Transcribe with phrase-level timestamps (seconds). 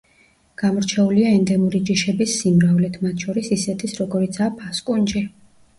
[0.61, 5.29] გამორჩეულია ენდემური ჯიშების სიმრავლით, მათ შორის ისეთის როგორიცაა ფასკუნჯი.